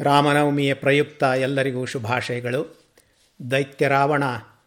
ರಾಮನವಮಿಯ 0.00 0.74
ಪ್ರಯುಕ್ತ 0.74 1.22
ಎಲ್ಲರಿಗೂ 1.22 1.86
ಶುಭಾಶಯಗಳು. 1.86 2.60
ದೈತ್ಯ 3.50 3.88
ರಾವಣ 3.88 4.24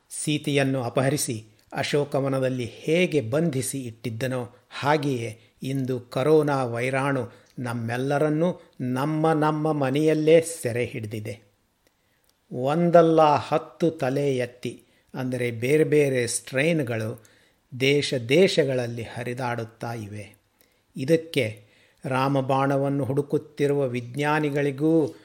ಸೀತೆಯನ್ನು 0.10 0.84
ಅಪಹರಿಸಿ 0.84 1.46
ಅಶೋಕವನದಲ್ಲಿ 1.74 2.66
ಹೇಗೆ 2.66 3.21
ಬಂಧಿಸಿ 3.21 3.79
ಇಟ್ಟಿದ್ದನೋ 3.86 4.55
ಹಾಗೆಯೇ 4.70 5.39
ಇಂದು 5.63 6.00
ಕರೋನಾ 6.00 6.63
ವೈರಾಣು 6.63 7.23
ನಮ್ಮೆಲ್ಲರನ್ನೂ 7.60 8.50
ನಮ್ಮ 8.81 9.34
ನಮ್ಮ 9.34 9.72
ಮನೆಯಲ್ಲೇ 9.72 10.42
ಸೆರೆ 10.42 10.86
ಹಿಡಿದಿದೆ. 10.86 11.36
ಒಂದಲ್ಲ 12.52 13.22
ಹತ್ತು 13.22 13.92
ತಲೆ 13.92 14.38
ಎತ್ತಿ, 14.38 14.84
ಅಂದರೆ 15.14 15.52
ಬೇರೆ 15.52 15.84
ಬೇರೆ 15.84 16.27
ಸ್ಟ್ರೈನ್ಗಳು 16.27 17.26
ದೇಶ 17.80 18.14
ದೇಶಗಳಲ್ಲಿ 18.14 19.04
ಹರಿದಾಡುತ್ತಾ 19.04 19.94
ಇವೆ. 19.94 20.36
ಇದಕ್ಕೆ 20.96 21.69
ರಾಮಬಾಣವನ್ನು 22.05 23.04
ಹುಡುಕುತ್ತಿರುವ 23.04 23.88
ವಿಜ್ಞಾನಿಗಳಿಗೂ 23.88 25.16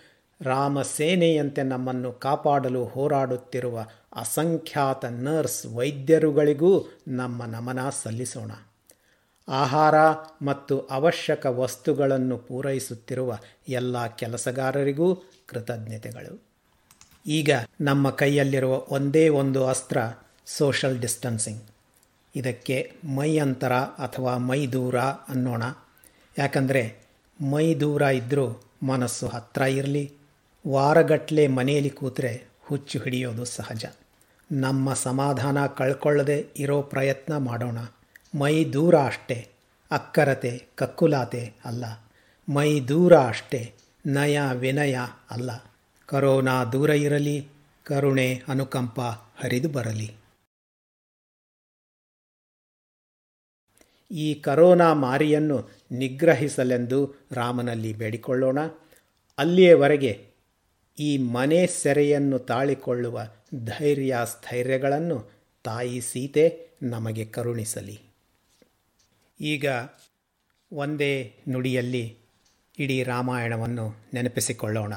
ರಾಮ 0.41 0.83
ಸೇನೆಯಂತೆ 0.83 1.63
ನಮ್ಮನ್ನು 1.63 2.13
ಕಾಪಾಡಲು 2.13 2.85
ಹೋರಾಡುತ್ತಿರುವ 2.85 3.87
ಅಸಂಖ್ಯಾತ 4.17 5.05
ನರ್ಸ್ 5.05 5.67
ವೈದ್ಯರುಗಳಿಗೂ 5.67 6.99
ನಮ್ಮ 7.09 7.45
ನಮನ 7.45 7.79
ಸಲ್ಲಿಸೋಣ. 7.91 8.51
ಆಹಾರ 9.49 9.95
ಮತ್ತು 10.43 10.81
ಅವಶ್ಯಕ 10.81 11.47
ವಸ್ತುಗಳನ್ನು 11.47 12.39
ಪೂರೈಸುತ್ತಿರುವ 12.39 13.39
ಎಲ್ಲ 13.69 14.07
ಕೆಲಸಗಾರರಿಗೂ 14.07 15.15
ಕೃತಜ್ಞತೆಗಳು. 15.47 16.43
ಈಗ 17.27 17.51
ನಮ್ಮ 17.81 18.11
ಕೈಯಲ್ಲಿರುವ 18.11 18.75
ಒಂದೇ 18.89 19.29
ಒಂದು 19.29 19.67
ಅಸ್ತ್ರ 19.67 19.99
ಸೋಷಲ್ 20.47 20.99
ಡಿಸ್ಟನ್ಸಿಂಗ್. 20.99 21.63
ಇದಕ್ಕೆ 22.37 22.93
ಮೈ 23.05 23.39
ಅಂತರ 23.39 23.73
ಅಥವಾ 23.73 24.37
ಮೈ 24.37 24.67
ದೂರ 24.67 24.99
ಅನ್ನೋಣ. 24.99 25.63
ಯಾಕಂದರೆ 26.39 26.97
ಮೈ 27.51 27.75
ದೂರ 27.75 28.03
ಇದ್ದರೂ 28.03 28.63
ಮನಸ್ಸು 28.83 29.29
ಹತ್ತಿರ 29.29 29.63
ಇರಲಿ. 29.63 30.13
ವಾರಗಟ್ಟಲೆ 30.69 31.47
ಮನೆಯಲ್ಲಿ 31.47 31.91
ಕೂತರೆ 31.91 32.45
ಹುಚ್ಚು 32.61 32.99
ಹಿಡಿಯೋದು 32.99 33.45
ಸಹಜ. 33.45 33.85
ನಮ್ಮ 34.53 34.95
ಸಮಾಧಾನ 34.95 35.67
ಕಳ್ಕೊಳ್ಳದೆ 35.67 36.47
ಇರೋ 36.57 36.83
ಪ್ರಯತ್ನ 36.83 37.37
ಮಾಡೋಣ. 37.37 37.79
ಮೈ 38.39 38.65
ದೂರ 38.65 38.95
ಅಷ್ಟೇ, 38.99 39.49
ಅಕ್ಕರತೆ, 39.91 40.67
ಕಕ್ಕುಲಾತೆ 40.75 41.55
ಅಲ್ಲ. 41.65 41.85
ಮೈ 42.55 42.81
ದೂರ 42.81 43.17
ಅಷ್ಟೇ, 43.17 43.75
ನಯ 44.07 44.41
ವಿನಯ 44.53 44.99
ಅಲ್ಲ. 45.31 45.51
ಕರೋನಾ 46.07 46.65
ದೂರ 46.65 46.91
ಇರಲಿ, 46.91 47.49
ಕರುಣೆ, 47.85 48.43
ಅನುಕಂಪ 48.49 49.01
ಹರಿದು 49.37 49.69
ಬರಲಿ. 49.69 50.15
ಈ 54.11 54.35
ಕರೋನಾ 54.35 54.95
ಮಾರಿಯನ್ನು 54.95 55.71
ನಿಗ್ರಹಿಸಲೆಂದು 55.91 57.15
ರಾಮನಲ್ಲಿ 57.33 57.93
ಬೇಡಿಕೊಳ್ಳೋಣ. 57.93 58.59
ಅಲ್ಲಿಯವರೆಗೆ 59.39 60.35
ಈ 60.99 61.19
ಮನೆ 61.19 61.67
ಸೆರೆಯನ್ನು 61.67 62.39
ತಾಳಿಕೊಳ್ಳುವ 62.39 63.21
ಧೈರ್ಯ 63.65 64.21
ಸ್ಥೈರ್ಯಗಳನ್ನು 64.25 65.31
ತಾಯಿ 65.65 66.01
ಸೀತೆ 66.01 66.69
ನಮಗೆ 66.83 67.25
ಕರುಣಿಸಲಿ. 67.25 68.01
ಈಗ 69.41 69.67
ಒಂದೇ 70.73 71.35
ನುಡಿಯಲ್ಲಿ 71.49 72.19
ಇಡೀ 72.79 73.03
ರಾಮಾಯಣವನ್ನು 73.03 74.11
ನೆನಪಿಸಿಕೊಳ್ಳೋಣ. 74.15 74.95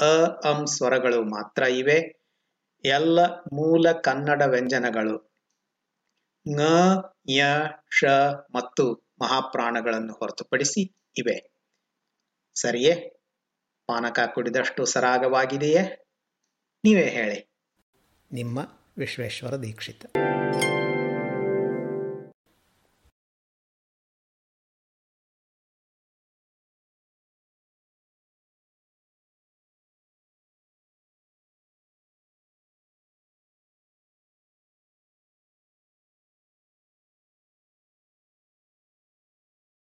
ಅ 0.00 0.12
ಅಂ 0.44 0.66
ಸ್ವರಗಳು 0.66 1.24
ಮಾತ್ರ 1.24 1.62
ಇವೆ. 1.62 1.98
ಎಲ್ಲ 2.84 3.18
ಮೂಲ 3.52 3.92
ಕನ್ನಡ 3.92 4.42
ವ್ಯಂಜನಗಳು. 4.42 5.33
ङ 6.48 6.58
ಯ 7.28 7.44
ಶ 7.98 8.04
ಮತ್ತು 8.54 9.08
ಮಹಾಪ್ರಾಣಗಳನ್ನು 9.22 10.14
ಹೊರತುಪಡಿಸಿ 10.14 11.12
ಇವೆ. 11.16 11.54
ಸರಿಯೇ? 12.54 12.94
ಪಾನಕ 13.86 14.18
ಕುಡಿದಷ್ಟು 14.34 14.84
ಸರಾಗವಾಗಿದೆಯೇ? 14.84 15.82
ನೀವೇ 16.84 17.08
ಹೇಳಿ. 17.08 17.52
ನಿಮ್ಮ 18.32 18.58
ವಿಶ್ವೇಶ್ವರ 18.98 19.56
ದೀಕ್ಷಿತ. 19.56 20.06